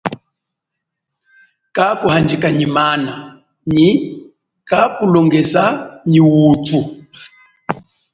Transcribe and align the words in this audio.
Kakuhanjika 1.75 2.47
nyi 2.57 2.67
mana 2.75 3.13
nyi 3.73 3.87
kakulongesa 4.69 5.63
nyi 6.11 6.21
utu. 6.49 6.79